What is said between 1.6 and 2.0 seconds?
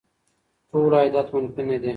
نه دي.